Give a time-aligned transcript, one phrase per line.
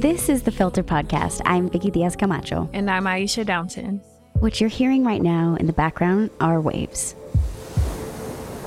[0.00, 1.42] This is the Filter Podcast.
[1.44, 2.70] I'm Vicky Diaz Camacho.
[2.72, 4.00] And I'm Aisha Downton.
[4.38, 7.14] What you're hearing right now in the background are waves.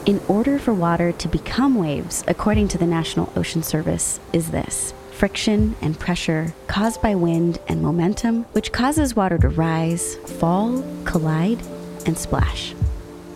[0.05, 4.93] In order for water to become waves, according to the National Ocean Service, is this
[5.09, 11.63] friction and pressure caused by wind and momentum, which causes water to rise, fall, collide,
[12.05, 12.75] and splash.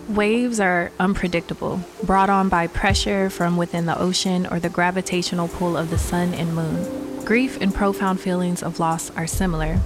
[0.08, 5.76] Waves are unpredictable, brought on by pressure from within the ocean or the gravitational pull
[5.76, 6.97] of the sun and moon.
[7.28, 9.78] Grief and profound feelings of loss are similar,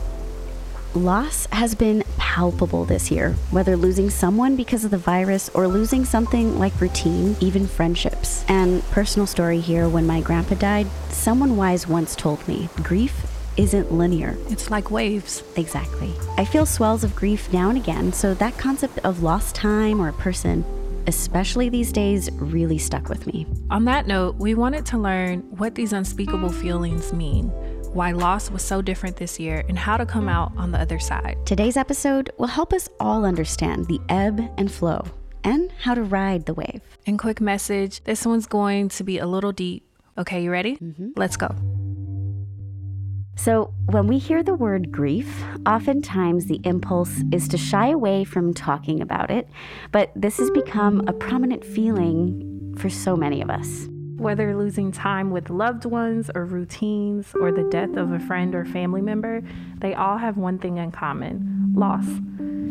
[0.94, 6.04] Loss has been palpable this year, whether losing someone because of the virus or losing
[6.04, 8.44] something like routine, even friendships.
[8.46, 13.90] And personal story here when my grandpa died, someone wise once told me grief isn't
[13.90, 14.36] linear.
[14.48, 15.42] It's like waves.
[15.56, 16.14] Exactly.
[16.36, 20.08] I feel swells of grief now and again, so that concept of lost time or
[20.08, 20.64] a person
[21.06, 23.46] especially these days, really stuck with me.
[23.70, 27.52] On that note, we wanted to learn what these unspeakable feelings mean
[27.92, 30.98] why loss was so different this year, and how to come out on the other
[30.98, 31.36] side.
[31.44, 35.04] Today's episode will help us all understand the ebb and flow
[35.44, 36.80] and how to ride the wave.
[37.06, 39.84] And quick message this one's going to be a little deep.
[40.16, 40.76] Okay, you ready?
[40.76, 41.10] Mm-hmm.
[41.16, 41.54] Let's go.
[43.34, 48.52] So, when we hear the word grief, oftentimes the impulse is to shy away from
[48.52, 49.48] talking about it,
[49.90, 53.88] but this has become a prominent feeling for so many of us.
[54.16, 58.64] Whether losing time with loved ones or routines or the death of a friend or
[58.64, 59.42] family member,
[59.78, 62.06] they all have one thing in common loss.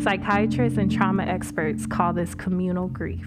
[0.03, 3.25] Psychiatrists and trauma experts call this communal grief.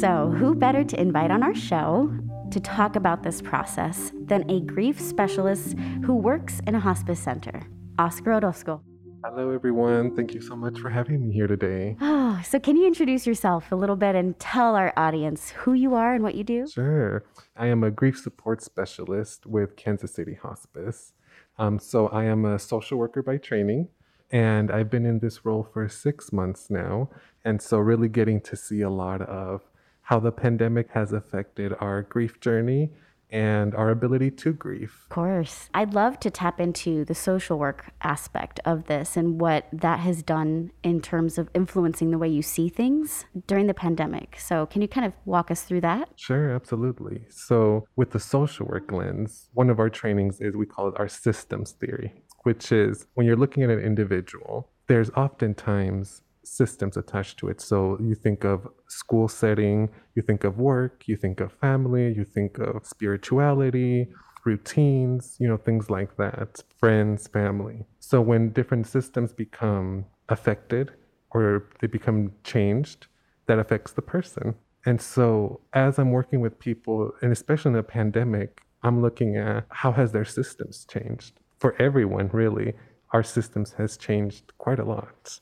[0.00, 2.10] So, who better to invite on our show
[2.50, 7.62] to talk about this process than a grief specialist who works in a hospice center,
[7.98, 8.82] Oscar Orozco?
[9.24, 10.14] Hello, everyone.
[10.14, 11.96] Thank you so much for having me here today.
[12.00, 15.94] Oh, so can you introduce yourself a little bit and tell our audience who you
[15.94, 16.66] are and what you do?
[16.68, 17.24] Sure.
[17.56, 21.14] I am a grief support specialist with Kansas City Hospice.
[21.58, 23.88] Um, so I am a social worker by training,
[24.30, 27.08] and I've been in this role for six months now.
[27.44, 29.62] And so, really getting to see a lot of
[30.04, 32.90] how the pandemic has affected our grief journey
[33.30, 34.94] and our ability to grieve.
[35.04, 35.68] Of course.
[35.74, 40.22] I'd love to tap into the social work aspect of this and what that has
[40.22, 44.38] done in terms of influencing the way you see things during the pandemic.
[44.38, 46.10] So, can you kind of walk us through that?
[46.14, 47.24] Sure, absolutely.
[47.28, 51.08] So, with the social work lens, one of our trainings is we call it our
[51.08, 52.12] systems theory,
[52.44, 57.60] which is when you're looking at an individual, there's oftentimes systems attached to it.
[57.60, 62.24] So you think of school setting, you think of work, you think of family, you
[62.24, 64.08] think of spirituality,
[64.44, 67.86] routines, you know, things like that, friends, family.
[67.98, 70.92] So when different systems become affected
[71.30, 73.06] or they become changed,
[73.46, 74.54] that affects the person.
[74.86, 79.64] And so as I'm working with people, and especially in a pandemic, I'm looking at
[79.70, 81.40] how has their systems changed?
[81.58, 82.74] For everyone, really,
[83.12, 85.40] our systems has changed quite a lot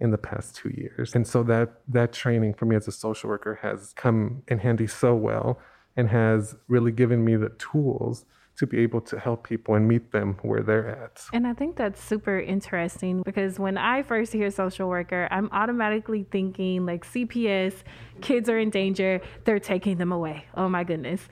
[0.00, 1.14] in the past two years.
[1.14, 4.86] And so that that training for me as a social worker has come in handy
[4.86, 5.58] so well
[5.96, 8.24] and has really given me the tools
[8.56, 11.24] to be able to help people and meet them where they're at.
[11.32, 16.24] And I think that's super interesting because when I first hear social worker, I'm automatically
[16.30, 17.82] thinking like CPS,
[18.20, 20.44] kids are in danger, they're taking them away.
[20.56, 21.28] Oh my goodness.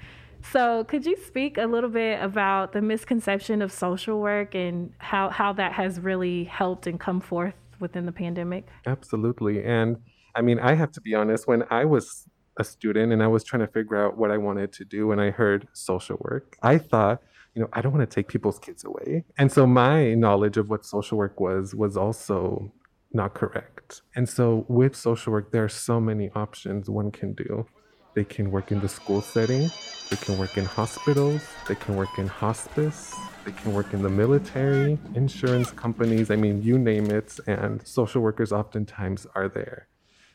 [0.51, 5.31] So, could you speak a little bit about the misconception of social work and how,
[5.31, 8.69] how that has really helped and come forth within the pandemic?
[8.87, 9.63] Absolutely.
[9.63, 9.99] And
[10.35, 12.27] I mean, I have to be honest, when I was
[12.59, 15.21] a student and I was trying to figure out what I wanted to do and
[15.21, 17.23] I heard social work, I thought,
[17.55, 19.25] you know, I don't want to take people's kids away.
[19.37, 22.73] And so my knowledge of what social work was was also
[23.13, 24.01] not correct.
[24.17, 27.67] And so with social work, there are so many options one can do.
[28.15, 29.71] They can work in the school setting,
[30.11, 33.15] they can work in hospitals, they can work in hospice,
[33.47, 38.21] they can work in the military, insurance companies, I mean, you name it, and social
[38.21, 39.89] workers oftentimes are there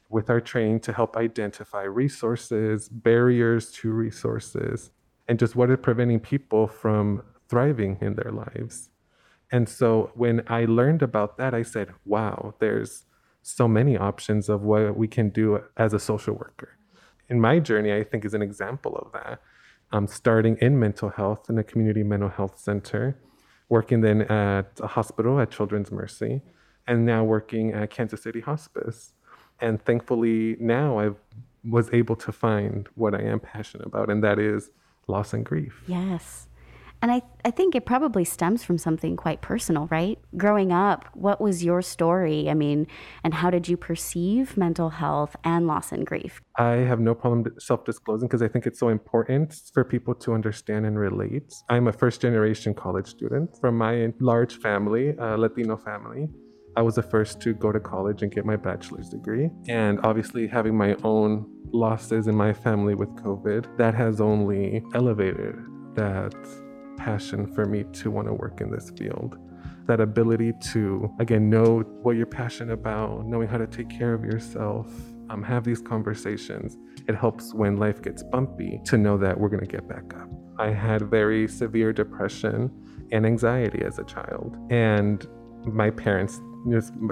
[0.09, 4.89] with our training to help identify resources, barriers to resources,
[5.27, 8.89] and just what is preventing people from thriving in their lives.
[9.51, 13.05] And so when I learned about that, I said, wow, there's
[13.43, 16.77] so many options of what we can do as a social worker
[17.29, 19.41] in my journey, I think is an example of that.
[19.91, 23.17] Um, starting in mental health in a community mental health center,
[23.69, 26.41] working then at a hospital at Children's Mercy,
[26.85, 29.13] and now working at Kansas City Hospice.
[29.59, 31.11] And thankfully, now I
[31.63, 34.71] was able to find what I am passionate about, and that is
[35.07, 35.83] loss and grief.
[35.87, 36.46] Yes.
[37.01, 40.17] And I, I think it probably stems from something quite personal, right?
[40.35, 42.49] Growing up, what was your story?
[42.49, 42.87] I mean,
[43.23, 46.41] and how did you perceive mental health and loss and grief?
[46.57, 50.33] I have no problem self disclosing because I think it's so important for people to
[50.33, 51.53] understand and relate.
[51.69, 56.29] I'm a first generation college student from my large family, a Latino family.
[56.75, 59.49] I was the first to go to college and get my bachelor's degree.
[59.67, 65.55] And obviously, having my own losses in my family with COVID, that has only elevated
[65.95, 66.35] that
[67.07, 69.37] passion for me to want to work in this field.
[69.85, 74.25] That ability to, again, know what you're passionate about, knowing how to take care of
[74.25, 74.87] yourself,
[75.29, 76.77] um, have these conversations.
[77.07, 80.29] It helps when life gets bumpy to know that we're going to get back up.
[80.59, 82.69] I had very severe depression
[83.13, 84.57] and anxiety as a child.
[84.69, 85.25] And
[85.65, 86.41] my parents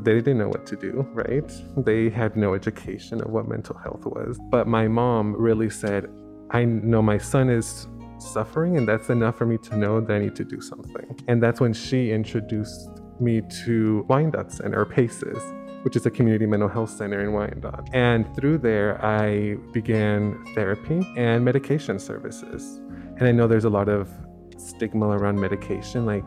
[0.02, 1.50] they didn't know what to do, right?
[1.78, 4.38] They had no education of what mental health was.
[4.50, 6.10] But my mom really said,
[6.52, 7.88] I know my son is
[8.20, 11.20] suffering, and that's enough for me to know that I need to do something.
[11.28, 12.90] And that's when she introduced
[13.20, 15.42] me to Wyandot Center, PACES,
[15.84, 17.90] which is a community mental health center in Wyandotte.
[17.94, 22.82] And through there, I began therapy and medication services.
[23.18, 24.10] And I know there's a lot of
[24.58, 26.24] stigma around medication, like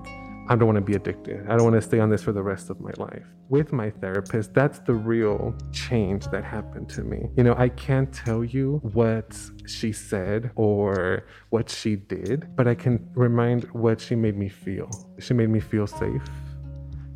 [0.51, 1.47] I don't want to be addicted.
[1.47, 3.27] I don't want to stay on this for the rest of my life.
[3.51, 7.29] With my therapist, that's the real change that happened to me.
[7.37, 12.75] You know, I can't tell you what she said or what she did, but I
[12.75, 14.91] can remind what she made me feel.
[15.19, 16.23] She made me feel safe.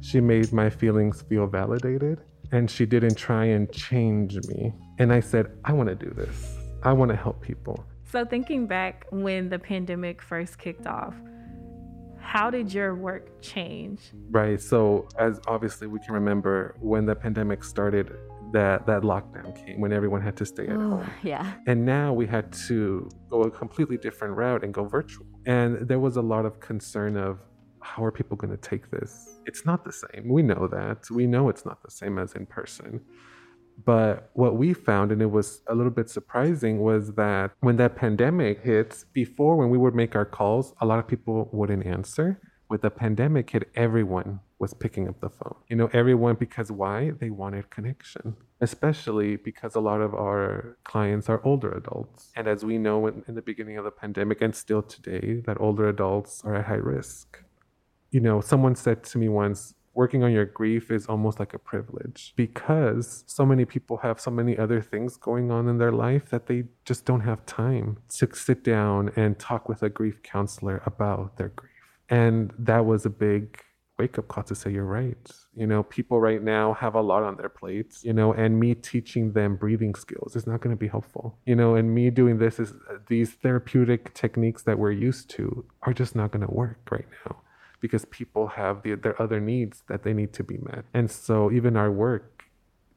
[0.01, 2.21] She made my feelings feel validated.
[2.51, 4.75] And she didn't try and change me.
[4.99, 6.59] And I said, I want to do this.
[6.83, 7.83] I want to help people.
[8.05, 11.15] So, thinking back when the pandemic first kicked off,
[12.23, 14.01] how did your work change?
[14.31, 14.61] Right.
[14.61, 18.13] So, as obviously we can remember when the pandemic started,
[18.53, 21.11] that that lockdown came when everyone had to stay at Ooh, home.
[21.23, 21.55] Yeah.
[21.67, 25.27] And now we had to go a completely different route and go virtual.
[25.47, 27.41] And there was a lot of concern of
[27.81, 29.41] how are people going to take this?
[29.47, 30.29] It's not the same.
[30.29, 31.11] We know that.
[31.11, 33.01] We know it's not the same as in person.
[33.85, 37.97] But what we found, and it was a little bit surprising, was that when that
[37.97, 42.41] pandemic hit, before when we would make our calls, a lot of people wouldn't answer.
[42.69, 45.57] With the pandemic hit, everyone was picking up the phone.
[45.69, 47.11] You know, everyone, because why?
[47.11, 52.31] They wanted connection, especially because a lot of our clients are older adults.
[52.37, 55.61] And as we know in, in the beginning of the pandemic and still today, that
[55.61, 57.43] older adults are at high risk.
[58.13, 61.59] You know, someone said to me once, working on your grief is almost like a
[61.59, 66.31] privilege because so many people have so many other things going on in their life
[66.31, 70.83] that they just don't have time to sit down and talk with a grief counselor
[70.87, 71.71] about their grief.
[72.09, 73.61] And that was a big
[73.99, 75.31] wake up call to say, you're right.
[75.55, 78.75] You know, people right now have a lot on their plates, you know, and me
[78.75, 82.39] teaching them breathing skills is not going to be helpful, you know, and me doing
[82.39, 82.73] this is
[83.09, 87.37] these therapeutic techniques that we're used to are just not going to work right now
[87.83, 90.85] because people have the, their other needs that they need to be met.
[90.95, 92.45] And so even our work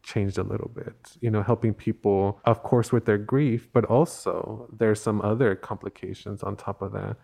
[0.03, 4.69] changed a little bit, you know, helping people, of course, with their grief, but also
[4.71, 7.17] there's some other complications on top of that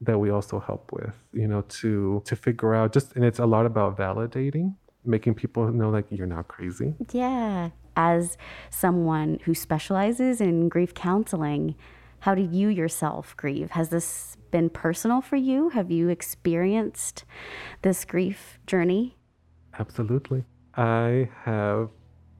[0.00, 3.46] that we also help with, you know, to to figure out just and it's a
[3.46, 4.74] lot about validating,
[5.04, 6.94] making people know like you're not crazy.
[7.12, 7.70] Yeah.
[7.96, 8.36] As
[8.70, 11.76] someone who specializes in grief counseling,
[12.24, 13.72] how do you yourself grieve?
[13.72, 15.68] Has this been personal for you?
[15.68, 17.26] Have you experienced
[17.82, 19.18] this grief journey?
[19.78, 20.46] Absolutely.
[20.74, 21.90] I have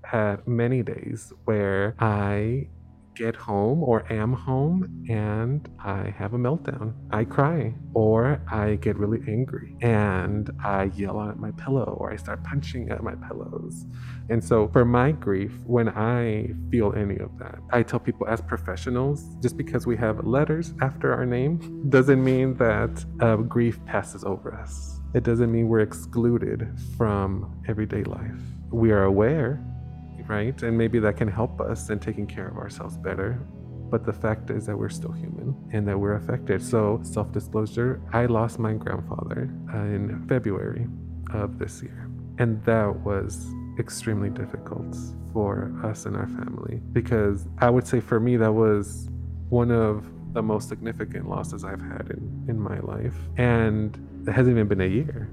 [0.02, 2.68] had many days where I
[3.14, 6.94] get home or am home and I have a meltdown.
[7.10, 12.16] I cry or I get really angry and I yell at my pillow or I
[12.16, 13.86] start punching at my pillows.
[14.30, 18.40] And so for my grief, when I feel any of that, I tell people as
[18.40, 24.24] professionals, just because we have letters after our name doesn't mean that uh, grief passes
[24.24, 25.00] over us.
[25.14, 28.40] It doesn't mean we're excluded from everyday life.
[28.70, 29.62] We are aware
[30.26, 30.60] right?
[30.62, 33.40] And maybe that can help us in taking care of ourselves better.
[33.90, 36.62] But the fact is that we're still human and that we're affected.
[36.62, 40.86] So, self disclosure I lost my grandfather in February
[41.32, 42.08] of this year.
[42.38, 43.46] And that was
[43.78, 44.96] extremely difficult
[45.32, 49.08] for us and our family because I would say for me, that was
[49.48, 53.14] one of the most significant losses I've had in, in my life.
[53.36, 55.28] And it hasn't even been a year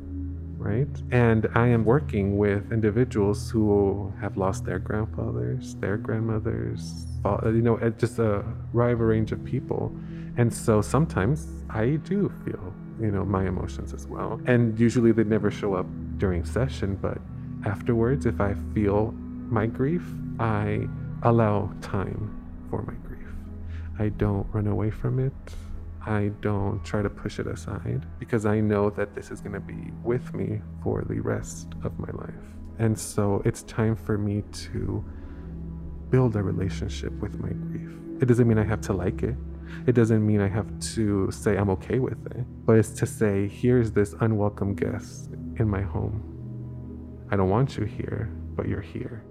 [0.61, 0.87] right?
[1.11, 7.61] And I am working with individuals who have lost their grandfathers, their grandmothers, uh, you
[7.61, 9.91] know, uh, just a wide range of people.
[10.37, 14.39] And so sometimes I do feel, you know, my emotions as well.
[14.45, 15.87] And usually they never show up
[16.17, 17.17] during session, but
[17.65, 19.11] afterwards, if I feel
[19.49, 20.03] my grief,
[20.39, 20.87] I
[21.23, 22.37] allow time
[22.69, 23.27] for my grief.
[23.99, 25.33] I don't run away from it.
[26.05, 29.59] I don't try to push it aside because I know that this is going to
[29.59, 32.33] be with me for the rest of my life.
[32.79, 35.05] And so it's time for me to
[36.09, 37.91] build a relationship with my grief.
[38.19, 39.35] It doesn't mean I have to like it.
[39.85, 43.47] It doesn't mean I have to say I'm okay with it, but it's to say,
[43.47, 47.27] here's this unwelcome guest in my home.
[47.31, 49.23] I don't want you here, but you're here.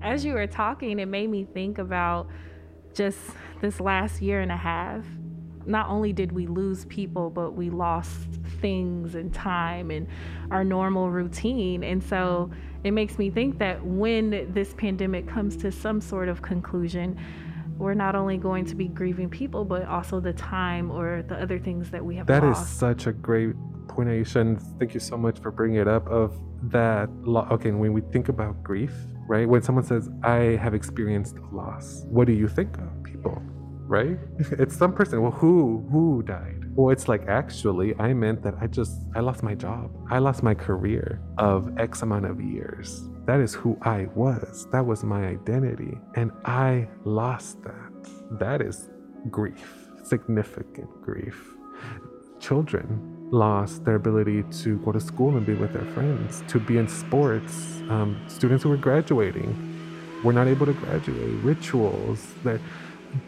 [0.00, 2.28] As you were talking, it made me think about
[2.94, 3.18] just
[3.60, 5.04] this last year and a half.
[5.66, 8.16] Not only did we lose people, but we lost
[8.60, 10.06] things and time and
[10.50, 11.82] our normal routine.
[11.84, 12.50] And so
[12.84, 17.18] it makes me think that when this pandemic comes to some sort of conclusion,
[17.78, 21.58] we're not only going to be grieving people, but also the time or the other
[21.58, 22.78] things that we have That is lost.
[22.78, 23.54] such a great
[23.88, 24.36] point, Aisha.
[24.36, 26.06] And thank you so much for bringing it up.
[26.08, 26.38] Of
[26.70, 28.92] that, lo- okay, when we think about grief,
[29.28, 29.46] right?
[29.46, 33.02] When someone says, I have experienced loss, what do you think of?
[33.02, 33.42] People,
[33.86, 34.18] right?
[34.38, 35.22] it's some person.
[35.22, 35.86] Well, who?
[35.90, 36.64] Who died?
[36.74, 39.90] Well, it's like actually, I meant that I just, I lost my job.
[40.10, 43.08] I lost my career of X amount of years.
[43.24, 44.68] That is who I was.
[44.72, 45.98] That was my identity.
[46.14, 48.38] And I lost that.
[48.38, 48.90] That is
[49.30, 51.54] grief, significant grief.
[52.40, 56.78] Children lost their ability to go to school and be with their friends, to be
[56.78, 57.80] in sports.
[57.88, 61.42] Um, students who were graduating were not able to graduate.
[61.42, 62.60] Rituals, that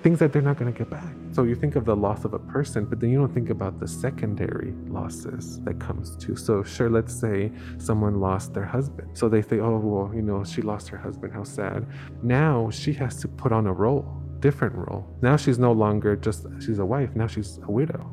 [0.02, 1.12] things that they're not going to get back.
[1.32, 3.80] So you think of the loss of a person, but then you don't think about
[3.80, 6.36] the secondary losses that comes to.
[6.36, 9.16] So sure, let's say someone lost their husband.
[9.16, 11.32] So they say, oh well, you know, she lost her husband.
[11.32, 11.86] How sad.
[12.22, 14.06] Now she has to put on a role,
[14.40, 15.06] different role.
[15.22, 17.14] Now she's no longer just she's a wife.
[17.14, 18.10] Now she's a widow.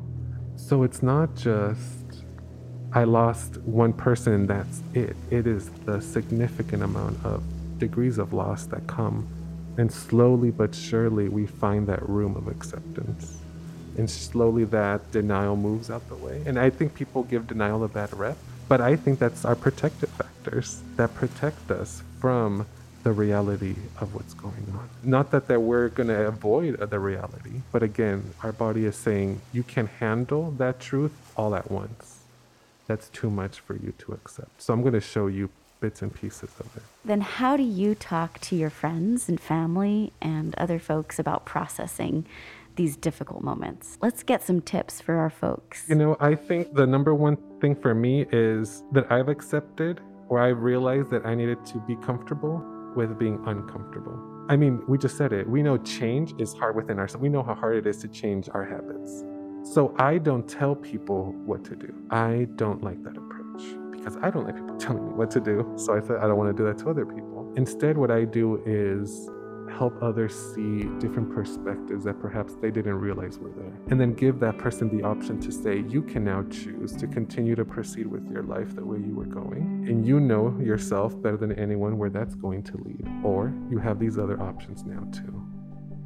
[0.56, 2.24] So it's not just
[2.92, 5.16] I lost one person that's it.
[5.30, 7.42] It is the significant amount of
[7.78, 9.28] degrees of loss that come.
[9.78, 13.38] And slowly but surely, we find that room of acceptance.
[13.98, 16.42] And slowly that denial moves out the way.
[16.46, 18.36] And I think people give denial a bad rep,
[18.68, 22.66] but I think that's our protective factors that protect us from
[23.04, 24.88] the reality of what's going on.
[25.04, 29.40] Not that, that we're going to avoid the reality, but again, our body is saying
[29.52, 32.20] you can handle that truth all at once.
[32.88, 34.60] That's too much for you to accept.
[34.60, 36.82] So I'm going to show you bits and pieces of it.
[37.04, 42.26] Then, how do you talk to your friends and family and other folks about processing
[42.76, 43.98] these difficult moments?
[44.00, 45.88] Let's get some tips for our folks.
[45.88, 50.40] You know, I think the number one thing for me is that I've accepted or
[50.40, 52.64] I've realized that I needed to be comfortable
[52.96, 54.18] with being uncomfortable.
[54.48, 55.48] I mean, we just said it.
[55.48, 57.22] We know change is hard within ourselves.
[57.22, 59.24] We know how hard it is to change our habits.
[59.74, 61.92] So I don't tell people what to do.
[62.10, 63.35] I don't like that approach
[64.06, 65.72] because I don't like people telling me what to do.
[65.76, 67.52] So I said, I don't want to do that to other people.
[67.56, 69.28] Instead, what I do is
[69.68, 73.76] help others see different perspectives that perhaps they didn't realize were there.
[73.90, 77.56] And then give that person the option to say, you can now choose to continue
[77.56, 79.86] to proceed with your life the way you were going.
[79.88, 83.04] And you know yourself better than anyone where that's going to lead.
[83.24, 85.44] Or you have these other options now too.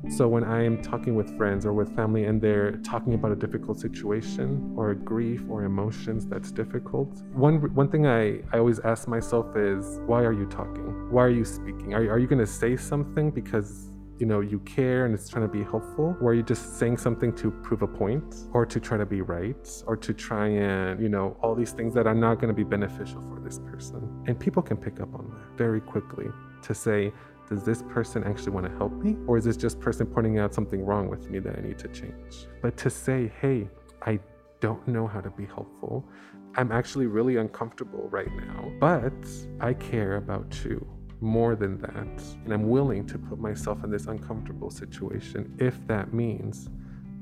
[0.08, 3.36] So when I am talking with friends or with family and they're talking about a
[3.36, 8.80] difficult situation or a grief or emotions that's difficult, one one thing I, I always
[8.80, 11.10] ask myself is, why are you talking?
[11.10, 11.94] Why are you speaking?
[11.94, 15.46] Are, are you going to say something because you know you care and it's trying
[15.46, 18.78] to be helpful or are you just saying something to prove a point or to
[18.78, 22.14] try to be right or to try and you know all these things that are
[22.14, 25.56] not going to be beneficial for this person and people can pick up on that
[25.56, 26.26] very quickly
[26.60, 27.10] to say
[27.50, 29.16] does this person actually want to help me?
[29.26, 31.88] Or is this just person pointing out something wrong with me that I need to
[31.88, 32.46] change?
[32.62, 33.68] But to say, hey,
[34.06, 34.20] I
[34.60, 36.08] don't know how to be helpful.
[36.54, 39.12] I'm actually really uncomfortable right now, but
[39.60, 40.86] I care about you
[41.20, 42.22] more than that.
[42.44, 46.70] And I'm willing to put myself in this uncomfortable situation if that means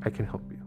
[0.04, 0.58] I can help you.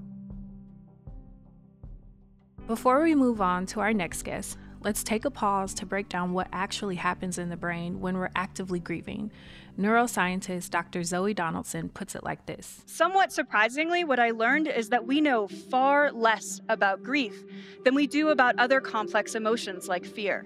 [2.66, 6.34] Before we move on to our next guest, let's take a pause to break down
[6.34, 9.32] what actually happens in the brain when we're actively grieving.
[9.80, 11.04] Neuroscientist Dr.
[11.04, 15.48] Zoe Donaldson puts it like this Somewhat surprisingly, what I learned is that we know
[15.48, 17.44] far less about grief
[17.84, 20.46] than we do about other complex emotions like fear.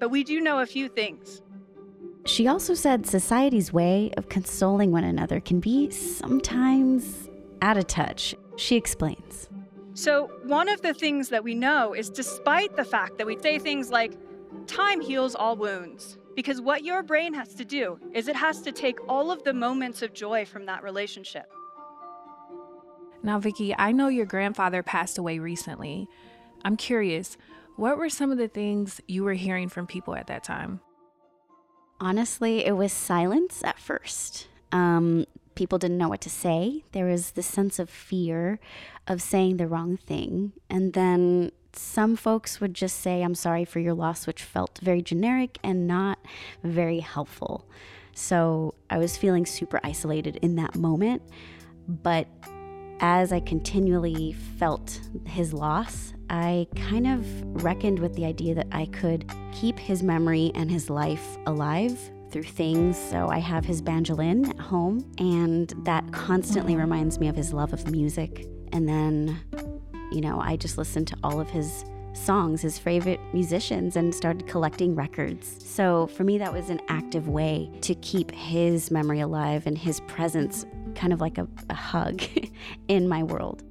[0.00, 1.42] But we do know a few things.
[2.24, 7.28] She also said society's way of consoling one another can be sometimes
[7.60, 8.34] out of touch.
[8.56, 9.48] She explains.
[9.94, 13.58] So, one of the things that we know is despite the fact that we say
[13.58, 14.14] things like,
[14.66, 18.72] time heals all wounds, because what your brain has to do is it has to
[18.72, 21.50] take all of the moments of joy from that relationship.
[23.22, 26.08] Now, Vicky, I know your grandfather passed away recently.
[26.64, 27.36] I'm curious,
[27.76, 30.80] what were some of the things you were hearing from people at that time?
[32.00, 34.48] Honestly, it was silence at first.
[34.72, 36.84] Um, People didn't know what to say.
[36.92, 38.58] There was this sense of fear
[39.06, 40.52] of saying the wrong thing.
[40.70, 45.02] And then some folks would just say, I'm sorry for your loss, which felt very
[45.02, 46.18] generic and not
[46.62, 47.66] very helpful.
[48.14, 51.22] So I was feeling super isolated in that moment.
[51.88, 52.28] But
[53.00, 57.26] as I continually felt his loss, I kind of
[57.62, 61.98] reckoned with the idea that I could keep his memory and his life alive
[62.32, 62.98] through things.
[62.98, 67.72] So I have his banjolin at home, and that constantly reminds me of his love
[67.72, 68.46] of music.
[68.72, 69.38] And then,
[70.10, 71.84] you know, I just listened to all of his
[72.14, 75.56] songs, his favorite musicians, and started collecting records.
[75.64, 80.00] So for me, that was an active way to keep his memory alive and his
[80.00, 82.22] presence kind of like a, a hug
[82.88, 83.62] in my world.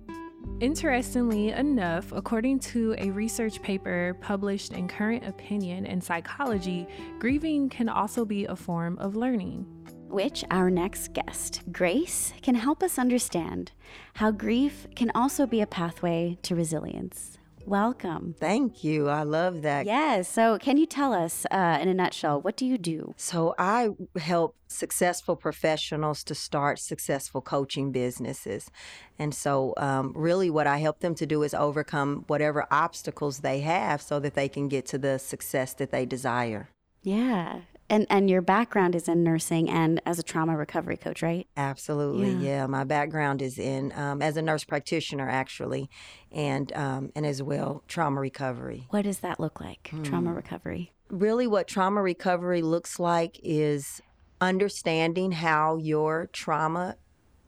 [0.62, 6.86] Interestingly enough, according to a research paper published in Current Opinion in Psychology,
[7.18, 9.66] grieving can also be a form of learning.
[10.08, 13.72] Which our next guest, Grace, can help us understand
[14.14, 17.40] how grief can also be a pathway to resilience.
[17.72, 18.36] Welcome.
[18.38, 19.08] Thank you.
[19.08, 19.86] I love that.
[19.86, 20.28] Yes.
[20.28, 23.14] So, can you tell us uh, in a nutshell, what do you do?
[23.16, 28.70] So, I help successful professionals to start successful coaching businesses.
[29.18, 33.62] And so, um, really, what I help them to do is overcome whatever obstacles they
[33.62, 36.68] have so that they can get to the success that they desire.
[37.04, 37.62] Yeah.
[37.92, 41.46] And and your background is in nursing and as a trauma recovery coach, right?
[41.58, 42.62] Absolutely, yeah.
[42.62, 42.66] yeah.
[42.66, 45.90] My background is in um, as a nurse practitioner, actually,
[46.32, 48.88] and um, and as well trauma recovery.
[48.92, 49.90] What does that look like?
[49.90, 50.04] Hmm.
[50.04, 50.94] Trauma recovery.
[51.10, 54.02] Really, what trauma recovery looks like is
[54.40, 56.96] understanding how your trauma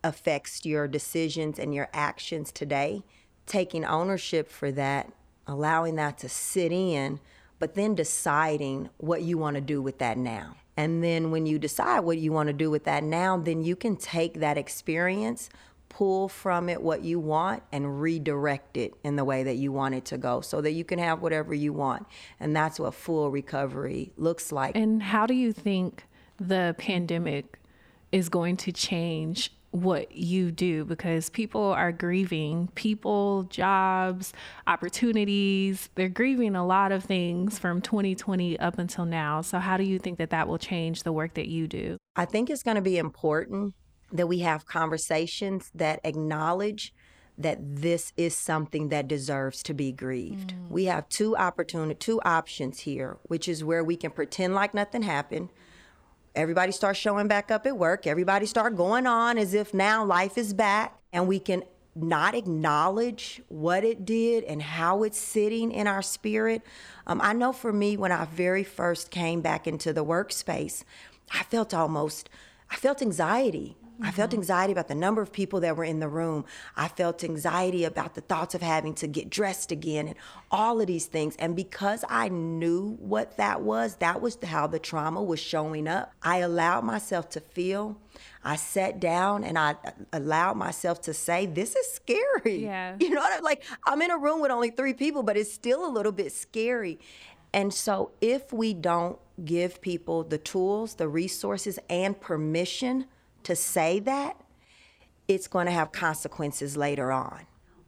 [0.03, 3.05] affects your decisions and your actions today,
[3.45, 5.09] taking ownership for that,
[5.47, 7.21] allowing that to sit in
[7.59, 10.55] but then deciding what you want to do with that now.
[10.75, 13.75] And then when you decide what you want to do with that now, then you
[13.75, 15.49] can take that experience,
[15.89, 19.93] pull from it what you want, and redirect it in the way that you want
[19.93, 22.07] it to go so that you can have whatever you want.
[22.39, 24.75] And that's what full recovery looks like.
[24.75, 26.05] And how do you think
[26.39, 27.59] the pandemic
[28.11, 34.31] is going to change what you do because people are grieving people, jobs,
[34.67, 35.89] opportunities.
[35.95, 39.41] They're grieving a lot of things from 2020 up until now.
[39.41, 41.97] So, how do you think that that will change the work that you do?
[42.15, 43.73] I think it's going to be important
[44.11, 46.93] that we have conversations that acknowledge
[47.35, 50.53] that this is something that deserves to be grieved.
[50.53, 50.69] Mm.
[50.69, 55.01] We have two opportunity two options here, which is where we can pretend like nothing
[55.01, 55.49] happened
[56.35, 58.07] everybody starts showing back up at work.
[58.07, 60.97] Everybody start going on as if now life is back.
[61.11, 61.63] And we can
[61.95, 66.63] not acknowledge what it did and how it's sitting in our spirit.
[67.05, 70.83] Um, i know for me when i very first came back into the workspace
[71.31, 72.29] i felt almost
[72.69, 74.05] i felt anxiety Mm-hmm.
[74.05, 74.39] I felt mm-hmm.
[74.39, 76.45] anxiety about the number of people that were in the room.
[76.75, 80.17] I felt anxiety about the thoughts of having to get dressed again and
[80.49, 81.35] all of these things.
[81.37, 86.11] And because I knew what that was, that was how the trauma was showing up.
[86.23, 87.97] I allowed myself to feel.
[88.43, 89.75] I sat down and I
[90.11, 92.63] allowed myself to say, This is scary.
[92.73, 92.95] Yeah.
[92.99, 93.63] You know what I like?
[93.85, 96.99] I'm in a room with only three people, but it's still a little bit scary.
[97.53, 103.05] And so if we don't give people the tools, the resources, and permission
[103.43, 104.39] to say that,
[105.27, 107.45] it's going to have consequences later on.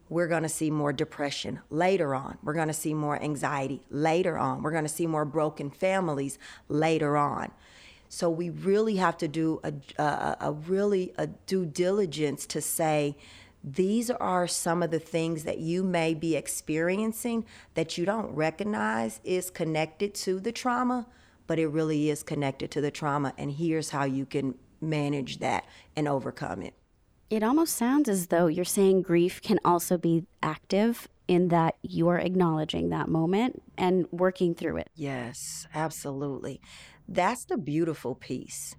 [0.08, 2.38] We're going to see more depression later on.
[2.44, 4.62] We're going to see more anxiety later on.
[4.62, 6.38] We're going to see more broken families
[6.70, 7.52] later on.
[8.08, 13.18] So we really have to do a, a, a really a due diligence to say,
[13.64, 19.20] these are some of the things that you may be experiencing that you don't recognize
[19.24, 21.08] is connected to the trauma,
[21.48, 23.34] but it really is connected to the trauma.
[23.40, 24.54] And here's how you can
[24.86, 26.74] manage that and overcome it.
[27.30, 32.20] It almost sounds as though you're saying grief can also be active in that you're
[32.20, 34.90] acknowledging that moment and working through it.
[34.96, 36.62] Yes, absolutely.
[37.08, 38.76] That's the beautiful piece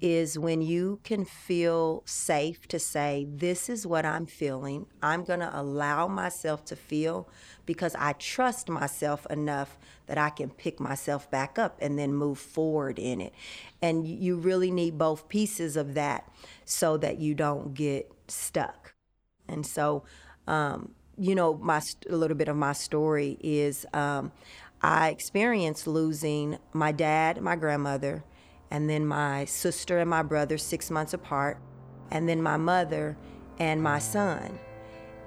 [0.00, 4.86] is when you can feel safe to say, This is what I'm feeling.
[5.02, 7.28] I'm going to allow myself to feel
[7.66, 12.38] because I trust myself enough that I can pick myself back up and then move
[12.38, 13.34] forward in it.
[13.82, 16.30] And you really need both pieces of that
[16.64, 18.94] so that you don't get stuck.
[19.48, 20.04] And so,
[20.46, 24.32] um, you know, my a little bit of my story is um,
[24.80, 28.22] I experienced losing my dad, my grandmother,
[28.70, 31.58] and then my sister and my brother six months apart,
[32.10, 33.16] and then my mother
[33.58, 34.58] and my son.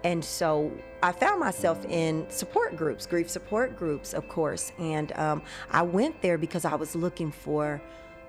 [0.04, 0.72] And so
[1.04, 4.72] I found myself in support groups, grief support groups, of course.
[4.80, 7.82] And um, I went there because I was looking for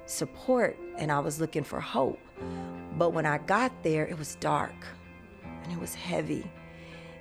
[0.07, 2.19] support and I was looking for hope.
[2.99, 4.75] But when I got there, it was dark
[5.63, 6.51] and it was heavy.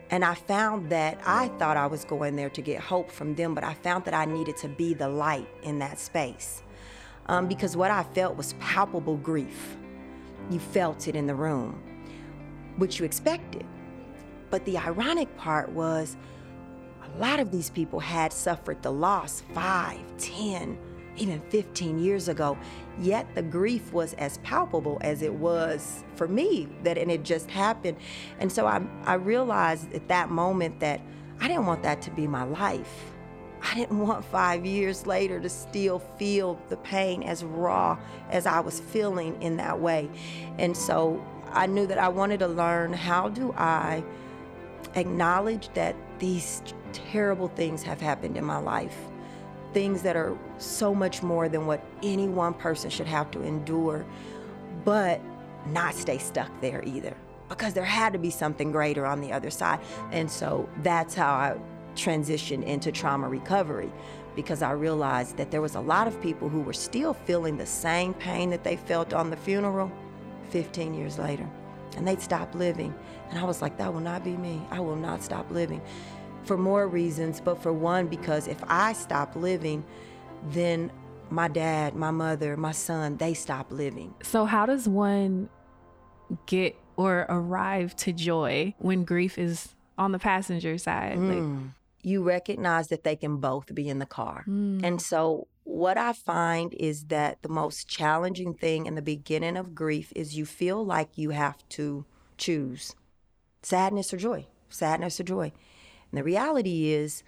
[0.10, 3.56] And I found that I thought I was going there to get hope from them,
[3.56, 6.64] but I found that I needed to be the light in that space.
[7.28, 9.78] Um, because what I felt was palpable grief.
[10.50, 11.82] You felt it in the room,
[12.78, 13.66] which you expected.
[14.50, 16.18] But the ironic part was
[17.04, 20.78] a lot of these people had suffered the loss five, ten,
[21.18, 22.58] even 15 years ago,
[23.00, 27.50] yet the grief was as palpable as it was for me that and it just
[27.50, 27.98] happened.
[28.40, 31.02] And so I I realized at that moment that
[31.40, 33.14] I didn't want that to be my life.
[33.64, 37.98] I didn't want 5 years later to still feel the pain as raw
[38.30, 40.10] as I was feeling in that way.
[40.58, 44.04] And so I knew that I wanted to learn how do I
[44.96, 48.96] acknowledge that these terrible things have happened in my life
[49.74, 54.06] things that are so much more than what any one person should have to endure,
[54.84, 55.22] but
[55.68, 57.16] not stay stuck there either.
[57.48, 59.80] Because there had to be something greater on the other side.
[60.12, 61.56] And so that's how I
[61.96, 63.92] transitioned into trauma recovery
[64.36, 67.66] because I realized that there was a lot of people who were still feeling the
[67.66, 69.92] same pain that they felt on the funeral
[70.50, 71.48] 15 years later.
[71.98, 72.96] And they'd stop living.
[73.30, 74.62] And I was like, that will not be me.
[74.72, 75.82] I will not stop living
[76.44, 79.84] for more reasons, but for one, because if I stop living,
[80.50, 80.92] then
[81.30, 84.14] my dad, my mother, my son, they stop living.
[84.24, 85.50] So, how does one
[86.46, 91.18] get or arrive to joy when grief is on the passenger side?
[91.18, 91.30] Mm.
[91.30, 91.72] Like,
[92.04, 94.46] you recognize that they can both be in the car.
[94.48, 94.84] Mm.
[94.84, 99.76] And so, what I find is that the most challenging thing in the beginning of
[99.76, 102.06] grief is you feel like you have to
[102.38, 102.96] choose
[103.62, 105.52] sadness or joy, sadness or joy.
[106.12, 107.24] And the reality is,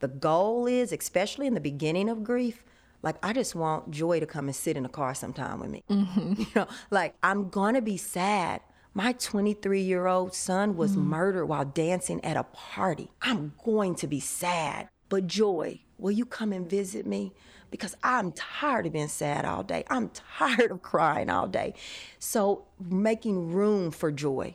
[0.00, 2.64] the goal is, especially in the beginning of grief,
[3.02, 5.84] like I just want Joy to come and sit in the car sometime with me.
[5.88, 6.34] Mm-hmm.
[6.42, 8.60] You know, like I'm gonna be sad.
[8.96, 11.10] My 23 year old son was mm-hmm.
[11.10, 13.10] murdered while dancing at a party.
[13.20, 14.88] I'm going to be sad.
[15.10, 17.34] But Joy, will you come and visit me?
[17.70, 19.84] Because I'm tired of being sad all day.
[19.90, 21.74] I'm tired of crying all day.
[22.18, 24.54] So, making room for joy,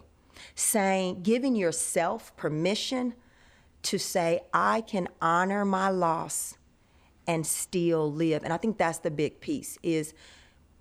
[0.56, 3.13] saying, giving yourself permission
[3.84, 6.58] to say, I can honor my loss
[7.27, 8.43] and still live.
[8.43, 10.15] And I think that's the big piece is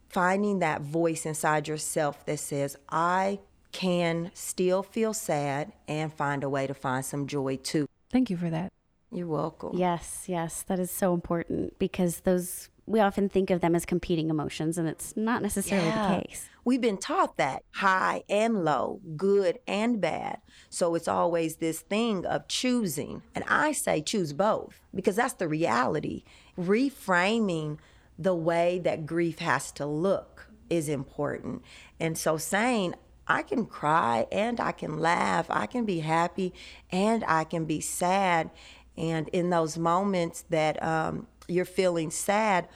[0.08, 3.40] finding that voice inside yourself that says, I
[3.72, 7.86] can still feel sad and find a way to find some joy too.
[8.10, 8.72] Thank you for that.
[9.12, 9.76] You're welcome.
[9.76, 14.30] Yes, yes, that is so important because those we often think of them as competing
[14.30, 16.16] emotions, and it's not necessarily yeah.
[16.16, 16.48] the case.
[16.64, 20.38] We've been taught that high and low, good and bad.
[20.68, 23.22] So it's always this thing of choosing.
[23.34, 26.24] And I say choose both because that's the reality.
[26.58, 27.78] Reframing
[28.18, 31.62] the way that grief has to look is important.
[31.98, 32.94] And so saying,
[33.30, 36.52] I can cry and I can laugh, I can be happy
[36.90, 38.50] and I can be sad.
[38.96, 42.66] And in those moments that um, you're feeling sad,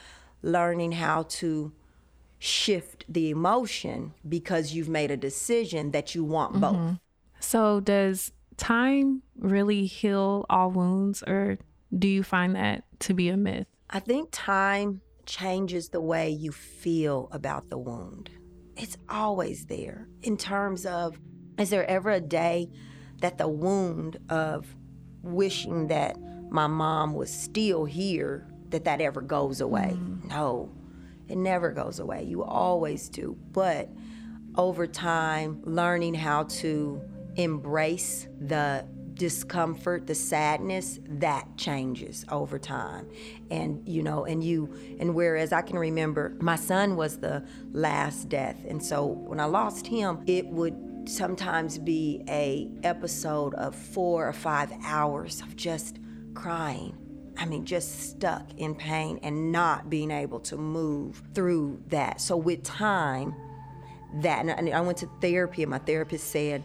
[0.42, 1.72] learning how to
[2.38, 6.76] shift the emotion because you've made a decision that you want both.
[6.76, 6.94] Mm-hmm.
[7.40, 11.58] So, does time really heal all wounds, or
[11.98, 13.66] do you find that to be a myth?
[13.90, 18.30] I think time changes the way you feel about the wound.
[18.76, 21.18] It's always there in terms of
[21.58, 22.70] is there ever a day
[23.20, 24.66] that the wound of
[25.22, 26.18] wishing that
[26.50, 29.96] my mom was still here that that ever goes away.
[29.96, 30.24] Mm.
[30.24, 30.72] No,
[31.28, 32.24] it never goes away.
[32.24, 33.36] You always do.
[33.52, 33.88] But
[34.56, 37.02] over time, learning how to
[37.36, 43.08] embrace the discomfort, the sadness, that changes over time.
[43.50, 48.28] And you know, and you and whereas I can remember my son was the last
[48.28, 48.56] death.
[48.68, 54.32] And so when I lost him, it would sometimes be a episode of 4 or
[54.32, 55.98] 5 hours of just
[56.32, 56.96] crying
[57.36, 62.20] I mean, just stuck in pain and not being able to move through that.
[62.20, 63.34] So, with time,
[64.20, 66.64] that, and I went to therapy, and my therapist said,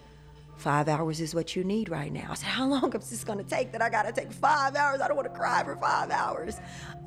[0.59, 2.27] Five hours is what you need right now.
[2.31, 4.99] I said, How long is this gonna take that I gotta take five hours?
[4.99, 6.57] I don't wanna cry for five hours.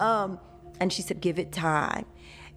[0.00, 0.40] Um,
[0.80, 2.06] and she said, Give it time.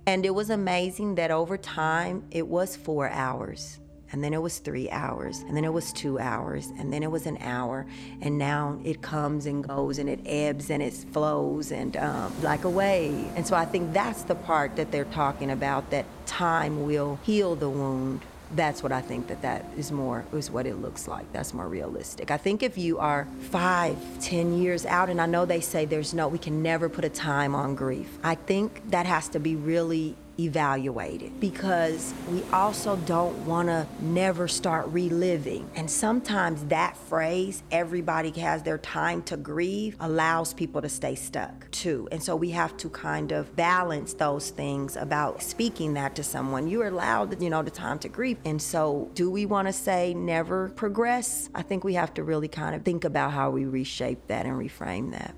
[0.07, 3.81] And it was amazing that over time, it was four hours
[4.11, 7.11] and then it was three hours, and then it was two hours, and then it
[7.11, 7.85] was an hour,
[8.21, 12.63] and now it comes and goes, and it ebbs and it flows, and um, like
[12.63, 13.27] a wave.
[13.35, 17.55] And so I think that's the part that they're talking about that time will heal
[17.55, 18.21] the wound.
[18.55, 21.31] That's what I think that that is more is what it looks like.
[21.33, 22.31] That's more realistic.
[22.31, 26.13] I think if you are five, ten years out, and I know they say there's
[26.13, 28.17] no, we can never put a time on grief.
[28.23, 34.47] I think that has to be really evaluated because we also don't want to never
[34.47, 35.69] start reliving.
[35.75, 41.69] And sometimes that phrase, everybody has their time to grieve, allows people to stay stuck
[41.71, 42.07] too.
[42.11, 46.67] And so we have to kind of balance those things about speaking that to someone.
[46.67, 48.37] You're allowed, you know, the time to grieve.
[48.45, 51.49] And so do we want to say never progress?
[51.55, 54.55] I think we have to really kind of think about how we reshape that and
[54.55, 55.35] reframe that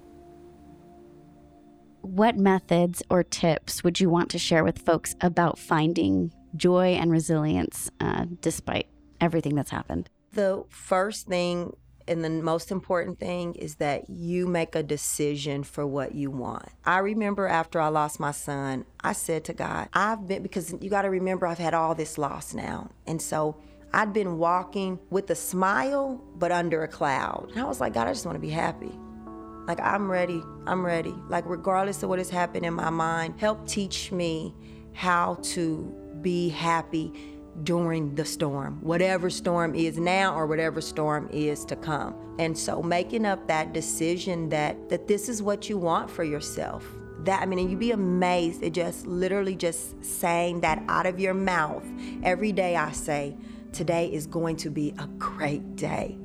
[2.07, 7.11] what methods or tips would you want to share with folks about finding joy and
[7.11, 8.87] resilience uh, despite
[9.21, 10.09] everything that's happened?
[10.33, 11.75] The first thing
[12.07, 16.69] and the most important thing is that you make a decision for what you want.
[16.85, 20.89] I remember after I lost my son, I said to God, I've been, because you
[20.89, 22.89] got to remember, I've had all this loss now.
[23.05, 23.57] And so
[23.93, 27.49] I'd been walking with a smile, but under a cloud.
[27.51, 28.91] And I was like, God, I just want to be happy.
[29.67, 30.41] Like, I'm ready.
[30.65, 31.13] I'm ready.
[31.27, 34.56] Like, regardless of what has happened in my mind, help teach me
[34.93, 37.13] how to be happy
[37.63, 42.15] during the storm, whatever storm is now or whatever storm is to come.
[42.39, 46.86] And so making up that decision that that this is what you want for yourself.
[47.23, 51.19] That I mean, and you'd be amazed at just literally just saying that out of
[51.19, 51.84] your mouth.
[52.23, 53.36] Every day I say,
[53.73, 56.17] today is going to be a great day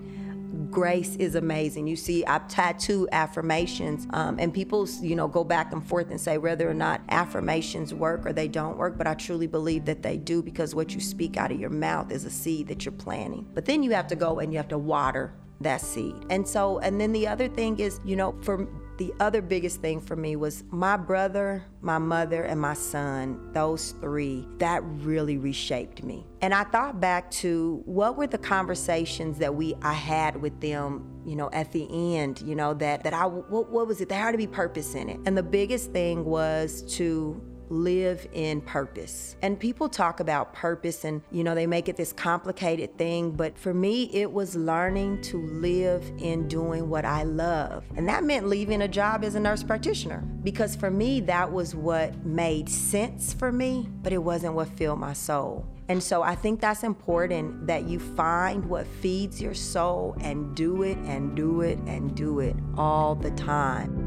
[0.71, 1.87] grace is amazing.
[1.87, 6.21] You see, I've tattooed affirmations, um, and people, you know, go back and forth and
[6.21, 8.97] say whether or not affirmations work or they don't work.
[8.99, 12.11] But I truly believe that they do because what you speak out of your mouth
[12.11, 13.49] is a seed that you're planting.
[13.55, 16.15] But then you have to go and you have to water that seed.
[16.31, 20.01] And so, and then the other thing is, you know, for the other biggest thing
[20.01, 26.03] for me was my brother, my mother, and my son, those three, that really reshaped
[26.03, 26.27] me.
[26.41, 31.23] And I thought back to what were the conversations that we I had with them,
[31.25, 34.09] you know, at the end, you know, that that I what, what was it?
[34.09, 35.21] There had to be purpose in it.
[35.25, 37.41] And the biggest thing was to
[37.73, 39.37] live in purpose.
[39.43, 43.33] And people talk about purpose and, you know, they make it this complicated thing.
[43.33, 47.85] But for me, it was learning to live in doing what I love.
[47.97, 51.75] And that meant leaving a job as a nurse practitioner because for me, that was
[51.75, 55.67] what made sense for me, but it wasn't what filled my soul.
[55.89, 60.83] And so I think that's important that you find what feeds your soul and do
[60.83, 64.02] it and do it and do it all the time.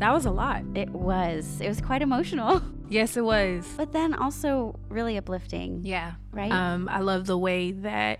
[0.00, 0.62] That was a lot.
[0.74, 1.60] It was.
[1.60, 2.62] It was quite emotional.
[2.90, 3.72] Yes, it was.
[3.76, 5.82] But then also really uplifting.
[5.84, 6.14] Yeah.
[6.32, 6.50] Right?
[6.50, 8.18] Um, I love the way that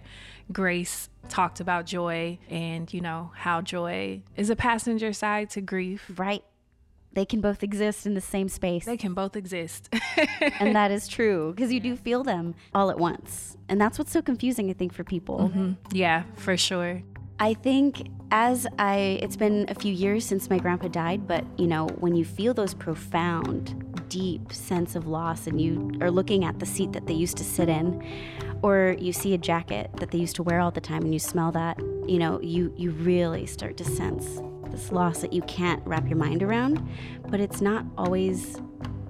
[0.52, 6.12] Grace talked about joy and, you know, how joy is a passenger side to grief.
[6.16, 6.44] Right.
[7.14, 8.84] They can both exist in the same space.
[8.84, 9.92] They can both exist.
[10.60, 13.56] and that is true because you do feel them all at once.
[13.68, 15.50] And that's what's so confusing, I think, for people.
[15.52, 15.72] Mm-hmm.
[15.90, 17.02] Yeah, for sure.
[17.42, 21.66] I think as I, it's been a few years since my grandpa died, but you
[21.66, 26.58] know, when you feel those profound, deep sense of loss and you are looking at
[26.58, 28.04] the seat that they used to sit in,
[28.62, 31.18] or you see a jacket that they used to wear all the time and you
[31.18, 35.84] smell that, you know, you, you really start to sense this loss that you can't
[35.86, 36.86] wrap your mind around,
[37.28, 38.60] but it's not always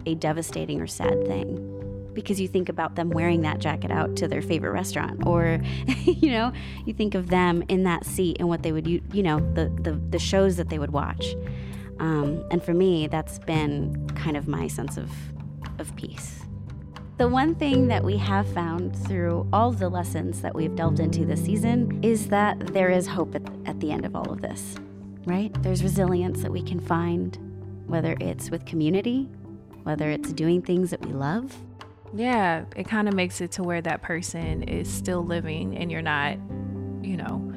[0.07, 1.70] a devastating or sad thing
[2.15, 5.61] because you think about them wearing that jacket out to their favorite restaurant or
[6.05, 6.53] you know
[6.85, 9.69] you think of them in that seat and what they would you, you know the,
[9.83, 11.35] the the shows that they would watch.
[11.99, 15.11] Um, and for me that's been kind of my sense of
[15.79, 16.41] of peace.
[17.19, 21.27] The one thing that we have found through all the lessons that we've delved into
[21.27, 24.77] this season is that there is hope at, at the end of all of this
[25.27, 25.53] right?
[25.63, 27.37] There's resilience that we can find
[27.87, 29.29] whether it's with community
[29.83, 31.57] whether it's doing things that we love
[32.15, 36.03] yeah, it kind of makes it to where that person is still living and you're
[36.03, 36.37] not,
[37.03, 37.53] you know,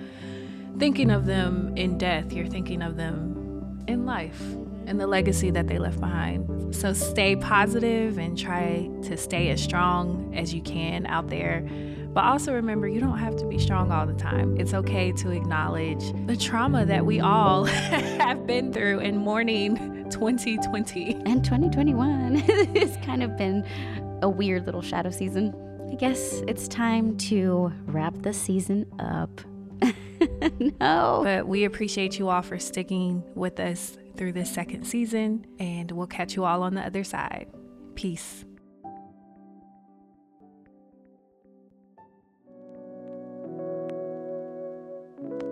[0.78, 2.32] thinking of them in death.
[2.32, 4.42] You're thinking of them in life
[4.86, 6.76] and the legacy that they left behind.
[6.76, 11.68] So stay positive and try to stay as strong as you can out there.
[12.14, 14.56] But also remember, you don't have to be strong all the time.
[14.60, 21.14] It's okay to acknowledge the trauma that we all have been through in mourning 2020.
[21.26, 22.36] And 2021
[22.76, 23.66] has kind of been
[24.24, 25.54] a weird little shadow season.
[25.92, 29.42] I guess it's time to wrap the season up.
[30.80, 31.22] no.
[31.24, 36.08] But we appreciate you all for sticking with us through this second season, and we'll
[36.08, 37.48] catch you all on the other side.
[37.96, 38.46] Peace.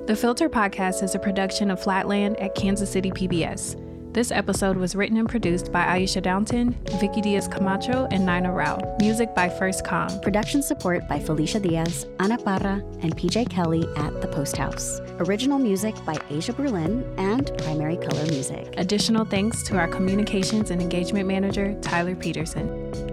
[0.08, 3.91] The Filter Podcast is a production of Flatland at Kansas City PBS.
[4.14, 8.98] This episode was written and produced by Aisha Downton, Vicky Diaz Camacho, and Nina Rao.
[9.00, 10.20] Music by First Com.
[10.20, 15.00] Production support by Felicia Diaz, Ana Parra, and PJ Kelly at The Post House.
[15.20, 18.74] Original music by Asia Berlin and Primary Color Music.
[18.76, 23.11] Additional thanks to our communications and engagement manager, Tyler Peterson.